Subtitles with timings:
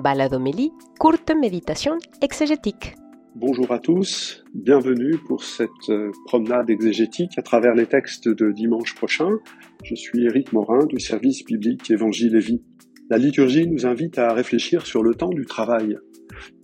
[0.00, 2.94] Baladomélie, courte méditation exégétique.
[3.36, 8.94] Bonjour à tous, bienvenue pour cette euh, promenade exégétique à travers les textes de dimanche
[8.94, 9.28] prochain.
[9.84, 12.62] Je suis Éric Morin du service biblique Évangile et Vie.
[13.08, 15.96] La liturgie nous invite à réfléchir sur le temps du travail,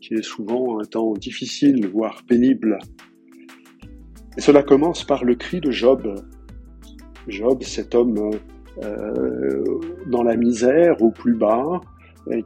[0.01, 2.79] qui est souvent un temps difficile, voire pénible.
[4.37, 6.15] Et cela commence par le cri de Job.
[7.29, 8.31] Job, cet homme
[8.83, 9.65] euh,
[10.11, 11.81] dans la misère au plus bas,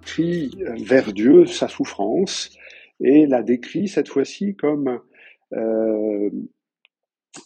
[0.02, 0.50] crie
[0.86, 2.50] vers Dieu sa souffrance
[3.00, 5.00] et la décrit cette fois-ci comme
[5.52, 6.30] euh,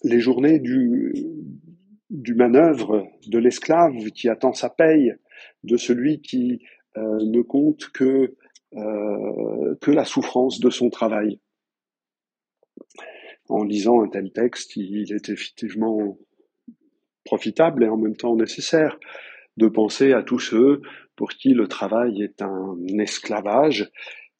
[0.03, 1.13] les journées du,
[2.11, 5.15] du manœuvre de l'esclave qui attend sa paye,
[5.63, 6.63] de celui qui
[6.97, 8.35] euh, ne compte que,
[8.75, 11.41] euh, que la souffrance de son travail.
[13.49, 16.19] En lisant un tel texte, il est effectivement
[17.25, 18.99] profitable et en même temps nécessaire
[19.57, 20.83] de penser à tous ceux
[21.17, 23.91] pour qui le travail est un esclavage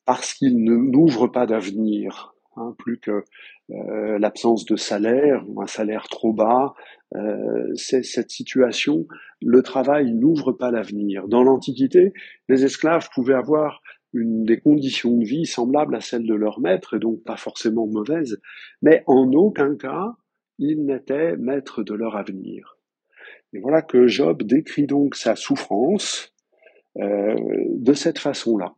[0.07, 3.25] parce qu'il ne n'ouvre pas d'avenir, hein, plus que
[3.71, 6.75] euh, l'absence de salaire ou un salaire trop bas.
[7.15, 9.07] Euh, c'est cette situation,
[9.41, 11.29] le travail n'ouvre pas l'avenir.
[11.29, 12.13] Dans l'Antiquité,
[12.49, 13.81] les esclaves pouvaient avoir
[14.13, 17.87] une des conditions de vie semblables à celles de leur maître, et donc pas forcément
[17.87, 18.41] mauvaises,
[18.83, 20.15] mais en aucun cas
[20.59, 22.79] ils n'étaient maîtres de leur avenir.
[23.53, 26.34] Et voilà que Job décrit donc sa souffrance
[26.99, 27.35] euh,
[27.71, 28.75] de cette façon-là.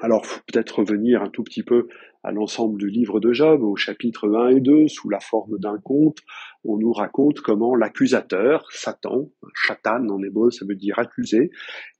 [0.00, 1.88] Alors, peut-être revenir un tout petit peu
[2.22, 5.78] à l'ensemble du livre de Job, au chapitre 1 et 2, sous la forme d'un
[5.78, 6.18] conte,
[6.64, 11.50] on nous raconte comment l'accusateur, Satan, Chatan en hébreu, ça veut dire accuser,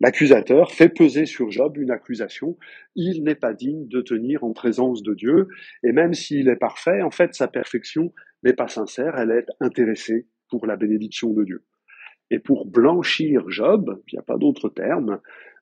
[0.00, 2.58] l'accusateur fait peser sur Job une accusation,
[2.96, 5.48] il n'est pas digne de tenir en présence de Dieu,
[5.82, 10.26] et même s'il est parfait, en fait, sa perfection n'est pas sincère, elle est intéressée
[10.48, 11.64] pour la bénédiction de Dieu.
[12.30, 15.20] Et pour blanchir Job, il n'y a pas d'autre terme,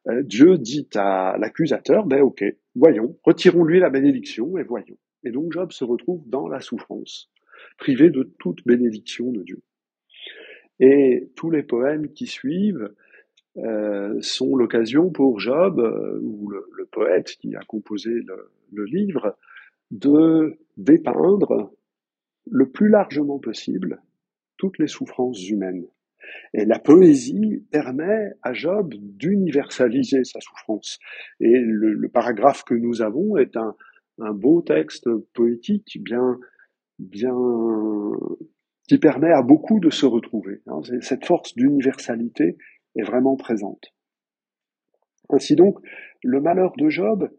[0.09, 2.45] euh, Dieu dit à l'accusateur, ben ok,
[2.75, 4.99] voyons, retirons-lui la bénédiction et voyons.
[5.25, 7.31] Et donc Job se retrouve dans la souffrance,
[7.79, 9.63] privé de toute bénédiction de Dieu.
[10.81, 12.95] Et tous les poèmes qui suivent
[13.57, 19.37] euh, sont l'occasion pour Job, euh, ou le, poète qui a composé le, le livre,
[19.91, 21.71] de dépeindre
[22.51, 24.01] le plus largement possible
[24.57, 25.87] toutes les souffrances humaines.
[26.55, 30.99] Et la poésie permet à Job d'universaliser sa souffrance.
[31.41, 33.75] Et le, paragraphe que nous avons est un,
[34.33, 36.39] beau texte poétique bien,
[36.99, 37.37] bien,
[38.89, 40.63] qui permet à beaucoup de se retrouver.
[40.67, 40.81] Hein.
[41.01, 42.57] Cette force d'universalité
[42.97, 43.93] est vraiment présente.
[45.31, 45.79] Ainsi donc,
[46.25, 47.31] le malheur de Job,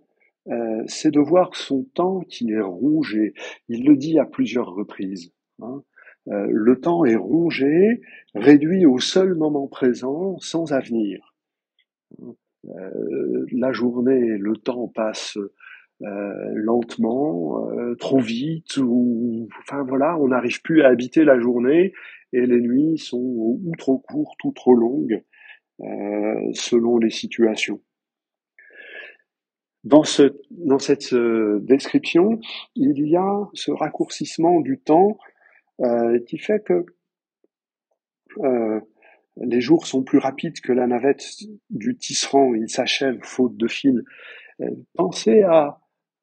[0.47, 3.33] euh, c'est de voir son temps qui est rongé.
[3.67, 5.33] Il le dit à plusieurs reprises.
[5.61, 5.83] Hein.
[6.27, 8.01] Euh, le temps est rongé,
[8.35, 11.33] réduit au seul moment présent, sans avenir.
[12.21, 15.37] Euh, la journée, le temps passe
[16.01, 21.93] euh, lentement, trop vite, ou enfin voilà, on n'arrive plus à habiter la journée
[22.31, 25.23] et les nuits sont ou trop courtes ou trop longues
[26.53, 27.81] selon les situations.
[29.85, 32.39] Dans, ce, dans cette description,
[32.75, 35.17] il y a ce raccourcissement du temps
[35.81, 36.85] euh, qui fait que
[38.39, 38.79] euh,
[39.37, 41.23] les jours sont plus rapides que la navette
[41.69, 44.03] du tisserand, il s'achève faute de fil.
[44.61, 45.79] Euh, pensez à,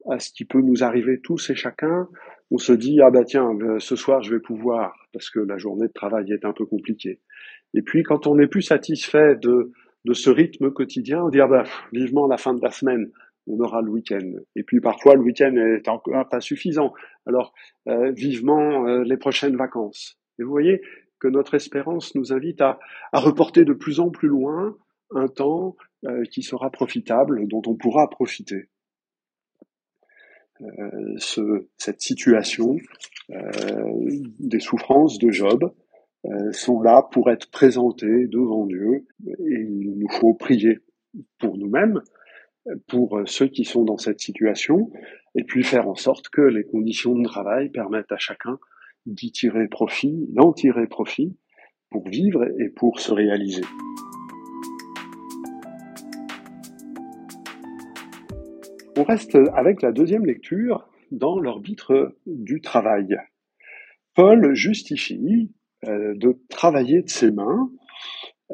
[0.09, 2.07] à ce qui peut nous arriver tous et chacun.
[2.51, 5.87] On se dit ah bah tiens ce soir je vais pouvoir parce que la journée
[5.87, 7.19] de travail est un peu compliquée.
[7.73, 9.71] Et puis quand on n'est plus satisfait de
[10.05, 13.11] de ce rythme quotidien, on dit ah bah vivement la fin de la semaine
[13.47, 14.31] on aura le week-end.
[14.55, 16.93] Et puis parfois le week-end est encore pas suffisant.
[17.25, 17.53] Alors
[17.87, 20.19] euh, vivement euh, les prochaines vacances.
[20.39, 20.81] Et vous voyez
[21.19, 22.79] que notre espérance nous invite à,
[23.13, 24.75] reporter de plus en plus loin
[25.11, 25.75] un temps
[26.05, 28.69] euh, qui sera profitable, dont on pourra profiter.
[31.17, 32.77] Ce, cette situation
[34.39, 35.71] des souffrances de Job
[36.51, 40.79] sont là pour être présentées devant Dieu et il nous faut prier
[41.39, 42.01] pour nous-mêmes,
[42.87, 44.91] pour ceux qui sont dans cette situation,
[45.35, 48.59] et puis faire en sorte que les conditions de travail permettent à chacun
[49.05, 51.37] d'y tirer profit, d'en tirer profit
[51.89, 53.63] pour vivre et pour se réaliser.
[58.97, 63.15] On reste avec la deuxième lecture dans l'orbitre du travail.
[64.15, 65.51] Paul justifie
[65.85, 67.69] euh, de travailler de ses mains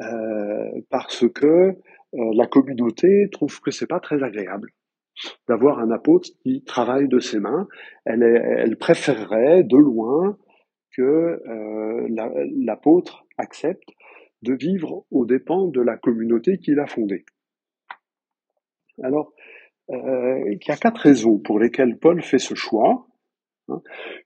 [0.02, 1.74] euh, parce que
[2.14, 4.70] euh, la communauté trouve que c'est pas très agréable
[5.48, 7.68] d'avoir un apôtre qui travaille de ses mains.
[8.04, 10.36] Elle, préférerait de loin
[10.96, 12.08] que euh,
[12.56, 13.88] l'apôtre accepte
[14.42, 17.24] de vivre aux dépens de la communauté qu'il a fondée.
[19.02, 19.32] Alors,
[19.90, 23.06] euh, il y a quatre raisons pour lesquelles Paul fait ce choix.
[23.68, 23.80] Hein.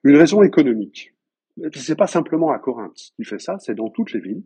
[0.05, 1.15] Une raison économique.
[1.75, 4.45] C'est pas simplement à Corinthe qu'il fait ça, c'est dans toutes les villes.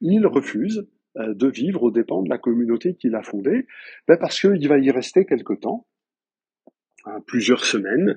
[0.00, 0.88] Il refuse
[1.18, 3.66] de vivre aux dépens de la communauté qu'il a fondée,
[4.06, 5.86] ben parce qu'il va y rester quelque temps,
[7.06, 8.16] hein, plusieurs semaines,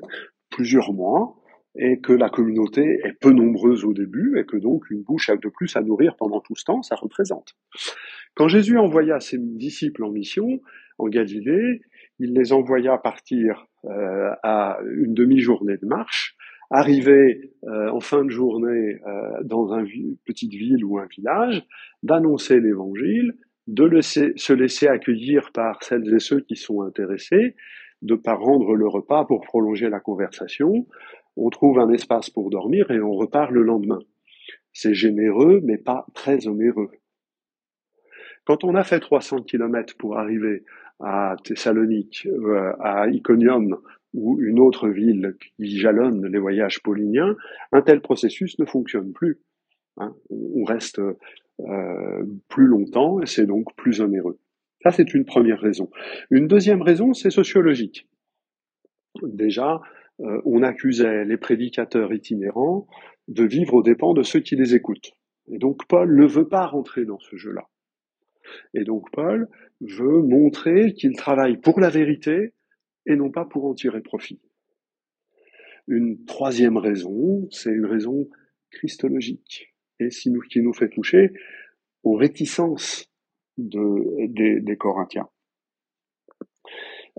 [0.49, 1.41] plusieurs mois,
[1.75, 5.49] et que la communauté est peu nombreuse au début, et que donc une bouche de
[5.49, 7.55] plus à nourrir pendant tout ce temps, ça représente.
[8.35, 10.61] Quand Jésus envoya ses disciples en mission
[10.97, 11.81] en Galilée,
[12.19, 16.35] il les envoya partir euh, à une demi-journée de marche,
[16.71, 21.63] arriver euh, en fin de journée euh, dans une petite ville ou un village,
[22.01, 23.35] d'annoncer l'évangile,
[23.67, 27.55] de se laisser accueillir par celles et ceux qui sont intéressés,
[28.01, 30.87] de pas rendre le repas pour prolonger la conversation.
[31.35, 33.99] On trouve un espace pour dormir et on repart le lendemain.
[34.73, 36.91] C'est généreux, mais pas très onéreux.
[38.45, 40.63] Quand on a fait 300 km pour arriver
[40.99, 43.77] à Thessalonique, euh, à Iconium
[44.13, 47.35] ou une autre ville qui jalonne les voyages pauliniens,
[47.71, 49.39] un tel processus ne fonctionne plus.
[49.97, 50.13] Hein.
[50.29, 54.39] On reste euh, plus longtemps et c'est donc plus onéreux.
[54.83, 55.89] Ça, c'est une première raison.
[56.31, 58.07] Une deuxième raison, c'est sociologique.
[59.21, 59.79] Déjà,
[60.21, 62.87] euh, on accusait les prédicateurs itinérants
[63.27, 65.11] de vivre aux dépens de ceux qui les écoutent.
[65.47, 67.67] Et donc Paul ne veut pas rentrer dans ce jeu-là.
[68.73, 69.47] Et donc Paul
[69.81, 72.53] veut montrer qu'il travaille pour la vérité
[73.05, 74.39] et non pas pour en tirer profit.
[75.87, 78.29] Une troisième raison, c'est une raison
[78.69, 81.31] christologique et qui nous fait toucher
[82.03, 83.11] aux réticences
[83.57, 85.29] des, Corinthiens.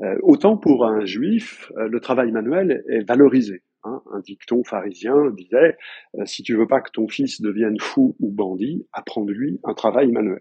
[0.03, 3.63] Euh, autant pour un juif, euh, le travail manuel est valorisé.
[3.85, 4.03] Hein.
[4.13, 5.77] Un dicton pharisien disait
[6.17, 10.11] euh, si tu veux pas que ton fils devienne fou ou bandit, apprends-lui un travail
[10.11, 10.41] manuel.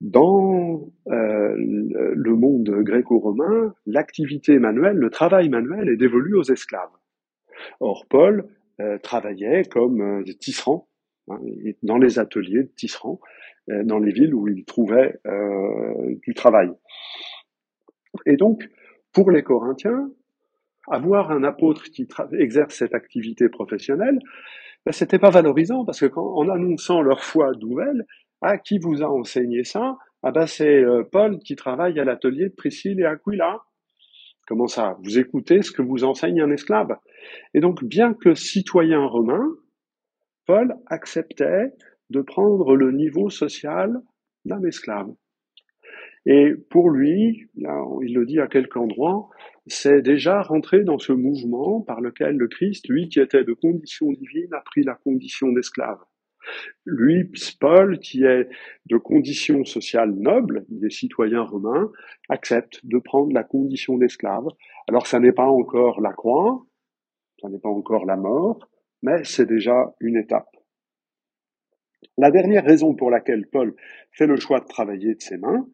[0.00, 6.88] Dans euh, le monde gréco-romain, l'activité manuelle, le travail manuel est dévolu aux esclaves.
[7.80, 8.48] Or, Paul
[8.80, 10.88] euh, travaillait comme euh, tisserand
[11.28, 11.38] hein,
[11.82, 13.20] dans les ateliers de tisserand,
[13.68, 15.20] dans les villes où il trouvait
[16.26, 16.72] du travail.
[18.26, 18.68] Et donc,
[19.12, 20.10] pour les Corinthiens,
[20.88, 24.18] avoir un apôtre qui exerce cette activité professionnelle,
[24.84, 28.06] ben, c'était pas valorisant parce que en annonçant leur foi nouvelle,
[28.42, 29.96] ah, qui vous a enseigné ça?
[30.22, 33.62] Ah ben c'est euh, Paul qui travaille à l'atelier de Priscille et Aquila.
[34.46, 34.98] Comment ça?
[35.02, 36.96] Vous écoutez ce que vous enseigne un esclave?
[37.54, 39.46] Et donc, bien que citoyen romain,
[40.46, 41.72] Paul acceptait
[42.10, 44.00] de prendre le niveau social
[44.44, 45.08] d'un esclave.
[46.26, 49.28] Et pour lui, il le dit à quelques endroits,
[49.66, 54.10] c'est déjà rentrer dans ce mouvement par lequel le Christ, lui qui était de condition
[54.10, 55.98] divine, a pris la condition d'esclave.
[56.84, 57.30] Lui,
[57.60, 58.48] Paul, qui est
[58.86, 61.90] de condition sociale noble, il est citoyen romain,
[62.28, 64.46] accepte de prendre la condition d'esclave.
[64.88, 66.66] Alors ça n'est pas encore la croix,
[67.40, 68.68] ça n'est pas encore la mort,
[69.02, 70.56] mais c'est déjà une étape.
[72.16, 73.74] La dernière raison pour laquelle Paul
[74.12, 75.66] fait le choix de travailler de ses mains,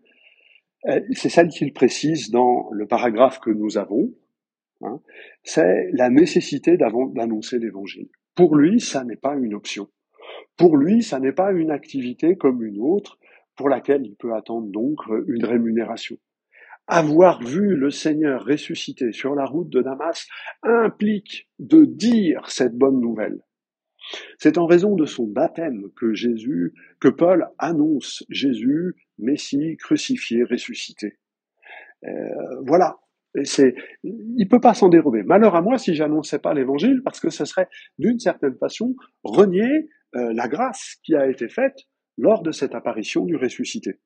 [0.87, 4.15] euh, c'est celle qu'il précise dans le paragraphe que nous avons,
[4.83, 5.01] hein,
[5.43, 8.09] c'est la nécessité d'annoncer l'évangile.
[8.35, 9.89] Pour lui, ça n'est pas une option.
[10.57, 13.19] Pour lui, ça n'est pas une activité comme une autre
[13.57, 16.17] pour laquelle il peut attendre donc une rémunération.
[16.89, 20.29] Avoir vu le Seigneur ressuscité sur la route de Damas
[20.63, 23.41] implique de dire cette bonne nouvelle.
[24.39, 31.19] C'est en raison de son baptême que Jésus, que Paul annonce Jésus, Messie, crucifié, ressuscité.
[32.05, 32.11] Euh,
[32.65, 32.99] voilà.
[33.45, 35.23] C'est, il peut pas s'en dérober.
[35.23, 38.95] Malheur à moi si j'annonçais pas l'évangile, parce que ce serait d'une certaine façon
[39.25, 41.85] renier euh, la grâce qui a été faite
[42.17, 43.97] lors de cette apparition du ressuscité.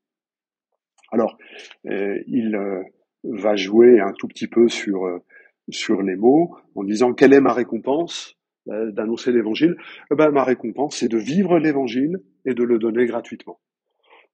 [1.12, 1.38] Alors,
[1.86, 2.82] euh, il euh,
[3.22, 5.20] va jouer un tout petit peu sur,
[5.68, 8.36] sur les mots en disant quelle est ma récompense
[8.66, 9.76] d'annoncer l'évangile?
[10.12, 13.58] Eh ben, Ma récompense, c'est de vivre l'évangile et de le donner gratuitement.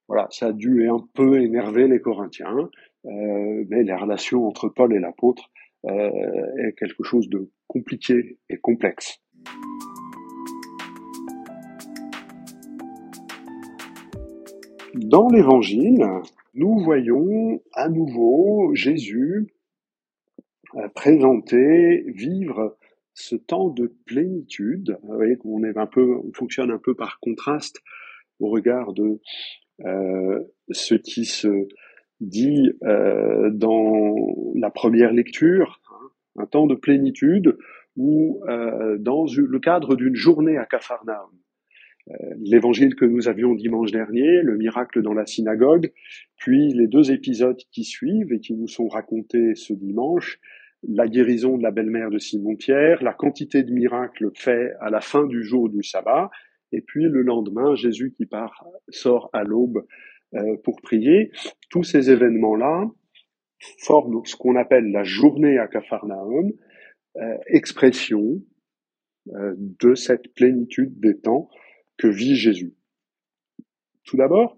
[0.08, 2.68] Voilà, ça a dû un peu énerver les Corinthiens,
[3.04, 5.50] mais les relations entre Paul et l'apôtre
[5.84, 9.20] est quelque chose de compliqué et complexe.
[14.94, 16.06] Dans l'Évangile,
[16.54, 19.48] nous voyons à nouveau Jésus
[20.76, 22.76] euh, présenter, vivre
[23.14, 24.98] ce temps de plénitude.
[25.02, 27.82] Vous voyez qu'on est un peu, on fonctionne un peu par contraste
[28.38, 29.20] au regard de
[29.84, 30.40] euh,
[30.70, 31.66] ce qui se
[32.20, 34.14] dit euh, dans
[34.54, 37.58] la première lecture, hein, un temps de plénitude
[37.96, 38.42] ou
[38.98, 41.30] dans le cadre d'une journée à Capharnaüm.
[42.38, 45.92] L'évangile que nous avions dimanche dernier, le miracle dans la synagogue,
[46.36, 50.38] puis les deux épisodes qui suivent et qui nous sont racontés ce dimanche,
[50.88, 55.26] la guérison de la belle-mère de Simon-Pierre, la quantité de miracles faits à la fin
[55.26, 56.30] du jour du sabbat,
[56.72, 59.84] et puis le lendemain, Jésus qui part, sort à l'aube
[60.34, 61.30] euh, pour prier.
[61.70, 62.90] Tous ces événements-là
[63.80, 66.52] forment ce qu'on appelle la journée à Capharnaüm,
[67.16, 68.42] euh, expression
[69.34, 71.48] euh, de cette plénitude des temps
[71.98, 72.74] que vit Jésus.
[74.04, 74.56] Tout d'abord,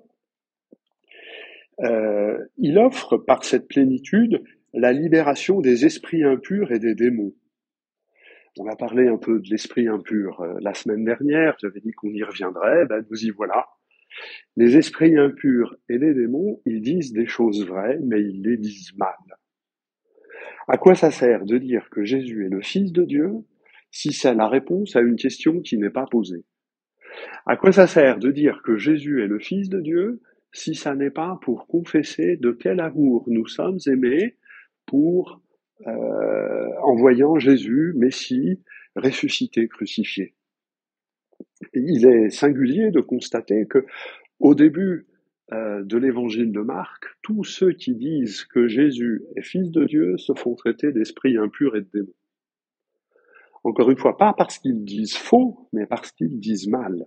[1.80, 4.42] euh, il offre par cette plénitude
[4.74, 7.34] la libération des esprits impurs et des démons.
[8.58, 12.10] On a parlé un peu de l'esprit impur euh, la semaine dernière, j'avais dit qu'on
[12.10, 13.66] y reviendrait, ben nous y voilà.
[14.56, 18.96] Les esprits impurs et les démons, ils disent des choses vraies, mais ils les disent
[18.96, 19.14] mal.
[20.66, 23.30] À quoi ça sert de dire que Jésus est le Fils de Dieu
[23.90, 26.44] si c'est la réponse à une question qui n'est pas posée?
[27.46, 30.20] À quoi ça sert de dire que Jésus est le Fils de Dieu
[30.52, 34.36] si ça n'est pas pour confesser de quel amour nous sommes aimés
[34.86, 35.40] pour
[35.86, 38.60] euh, en voyant Jésus, Messie,
[38.96, 40.34] ressuscité, crucifié?
[41.72, 43.84] Il est singulier de constater que
[44.40, 45.06] au début
[45.52, 50.18] euh, de l'évangile de Marc, tous ceux qui disent que Jésus est fils de Dieu
[50.18, 52.14] se font traiter d'esprits impurs et de démons.
[53.64, 57.06] Encore une fois, pas parce qu'ils disent faux, mais parce qu'ils disent mal.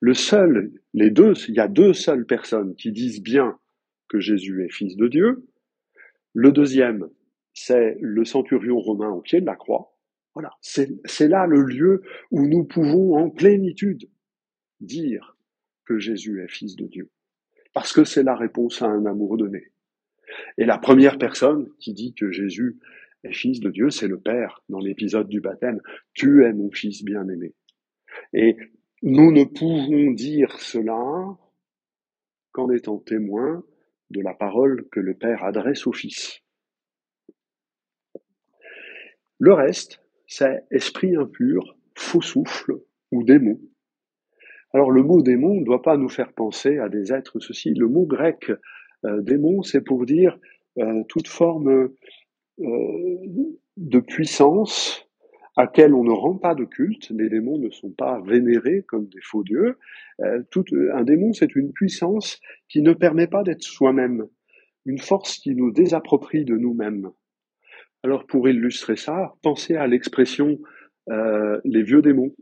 [0.00, 3.58] Le seul, les deux, il y a deux seules personnes qui disent bien
[4.08, 5.46] que Jésus est fils de Dieu.
[6.34, 7.08] Le deuxième,
[7.52, 9.96] c'est le centurion romain au pied de la croix.
[10.34, 12.02] Voilà, c'est là le lieu
[12.32, 14.10] où nous pouvons en plénitude
[14.80, 15.36] dire
[15.84, 17.10] que Jésus est fils de Dieu.
[17.72, 19.70] Parce que c'est la réponse à un amour donné.
[20.58, 22.78] Et la première personne qui dit que Jésus
[23.22, 25.80] est fils de Dieu, c'est le Père dans l'épisode du baptême.
[26.14, 27.54] Tu es mon fils bien-aimé.
[28.32, 28.56] Et
[29.06, 31.36] nous ne pouvons dire cela
[32.52, 33.62] qu'en étant témoins
[34.08, 36.40] de la parole que le Père adresse au Fils.
[39.38, 42.80] Le reste, c'est esprit impur, faux souffle
[43.12, 43.60] ou démon.
[44.72, 47.74] Alors le mot démon ne doit pas nous faire penser à des êtres ceci.
[47.74, 48.50] Le mot grec
[49.04, 50.38] euh, démon, c'est pour dire
[50.78, 51.90] euh, toute forme
[52.58, 55.06] euh, de puissance
[55.56, 57.10] à quel on ne rend pas de culte.
[57.10, 59.78] Les démons ne sont pas vénérés comme des faux dieux.
[60.20, 64.26] Euh, tout, un démon, c'est une puissance qui ne permet pas d'être soi-même,
[64.84, 67.10] une force qui nous désapproprie de nous-mêmes.
[68.02, 70.58] Alors pour illustrer ça, pensez à l'expression
[71.10, 72.34] euh, les vieux démons.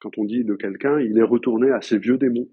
[0.00, 2.48] Quand on dit de quelqu'un, il est retourné à ses vieux démons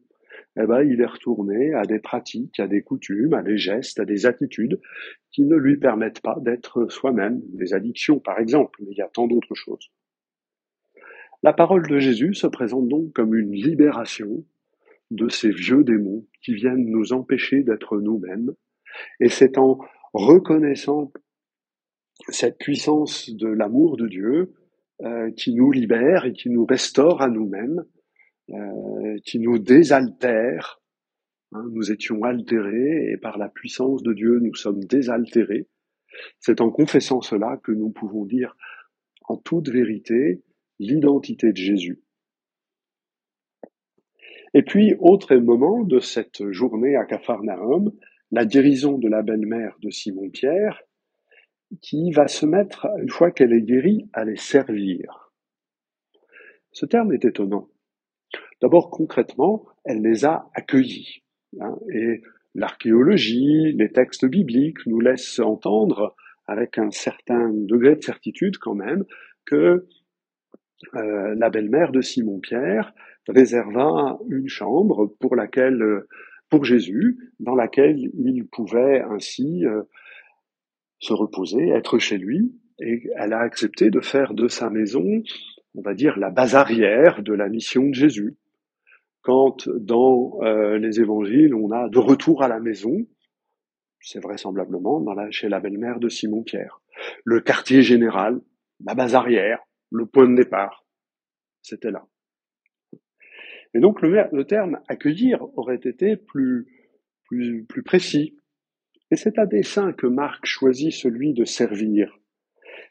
[0.55, 4.05] eh ben, il est retourné à des pratiques, à des coutumes, à des gestes, à
[4.05, 4.79] des attitudes
[5.31, 9.07] qui ne lui permettent pas d'être soi-même, des addictions par exemple, mais il y a
[9.07, 9.89] tant d'autres choses.
[11.41, 14.45] La parole de Jésus se présente donc comme une libération
[15.11, 18.53] de ces vieux démons qui viennent nous empêcher d'être nous-mêmes,
[19.19, 19.79] et c'est en
[20.13, 21.11] reconnaissant
[22.29, 24.53] cette puissance de l'amour de Dieu
[25.01, 27.83] euh, qui nous libère et qui nous restaure à nous-mêmes
[28.49, 30.81] euh, qui nous désaltère.
[31.53, 35.67] Hein, nous étions altérés et par la puissance de Dieu, nous sommes désaltérés.
[36.39, 38.55] C'est en confessant cela que nous pouvons dire
[39.25, 40.43] en toute vérité
[40.79, 42.01] l'identité de Jésus.
[44.53, 47.91] Et puis, autre moment de cette journée à Capharnaüm,
[48.31, 50.81] la guérison de la belle-mère de Simon-Pierre,
[51.81, 55.31] qui va se mettre, une fois qu'elle est guérie, à les servir.
[56.71, 57.69] Ce terme est étonnant.
[58.63, 61.21] D'abord, concrètement, elle les a accueillis.
[61.59, 62.21] Hein, et
[62.55, 66.15] l'archéologie, les textes bibliques nous laissent entendre,
[66.47, 69.03] avec un certain degré de certitude quand même,
[69.45, 69.85] que
[70.95, 72.93] euh, la belle-mère de Simon-Pierre
[73.27, 75.83] réserva une chambre pour laquelle,
[76.49, 79.81] pour Jésus, dans laquelle il pouvait ainsi euh,
[80.99, 85.21] se reposer, être chez lui, et elle a accepté de faire de sa maison,
[85.75, 88.37] on va dire, la base arrière de la mission de Jésus
[89.23, 93.07] quand dans euh, les évangiles, on a de retour à la maison,
[94.01, 96.81] c'est vraisemblablement chez la belle-mère de Simon-Pierre.
[97.23, 98.41] Le quartier général,
[98.83, 99.59] la base arrière,
[99.91, 100.85] le point de départ,
[101.61, 102.05] c'était là.
[103.73, 106.67] Et donc le, le, terme accueillir aurait été plus,
[107.27, 108.37] plus, plus précis.
[109.09, 112.19] Et c'est à dessein que Marc choisit celui de servir.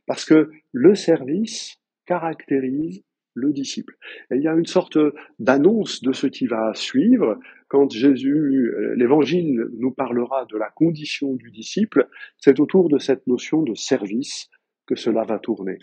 [0.06, 3.96] Parce que le service caractérise le disciple.
[4.30, 4.98] Et il y a une sorte
[5.38, 7.38] d'annonce de ce qui va suivre
[7.72, 13.26] quand Jésus, euh, l'évangile nous parlera de la condition du disciple, c'est autour de cette
[13.26, 14.50] notion de service
[14.86, 15.78] que cela va tourner.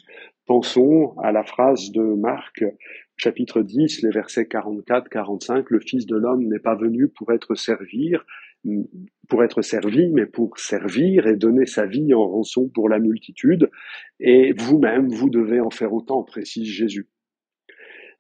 [0.45, 2.63] Pensons à la phrase de Marc,
[3.17, 8.23] chapitre 10, les versets 44-45, le Fils de l'homme n'est pas venu pour être servir,
[9.27, 13.71] pour être servi, mais pour servir et donner sa vie en rançon pour la multitude,
[14.19, 17.07] et vous-même, vous devez en faire autant, précise Jésus.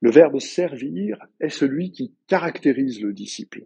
[0.01, 3.65] Le verbe servir est celui qui caractérise le disciple.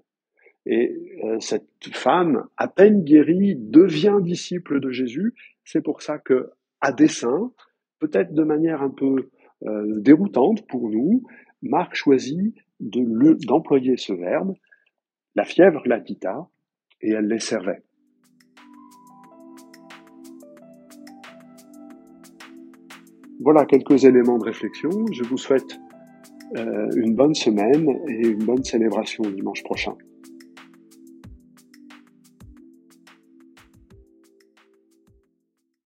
[0.65, 5.33] Et euh, cette femme, à peine guérie, devient disciple de Jésus.
[5.63, 6.49] C'est pour ça que,
[6.81, 7.51] à dessein,
[7.99, 9.29] peut-être de manière un peu
[9.65, 11.23] euh, déroutante pour nous,
[11.61, 14.55] Marc choisit d'employer ce verbe.
[15.35, 16.49] La fièvre la quitta
[17.01, 17.83] et elle les servait.
[23.39, 24.89] Voilà quelques éléments de réflexion.
[25.11, 25.79] Je vous souhaite
[26.55, 29.95] une bonne semaine et une bonne célébration dimanche prochain.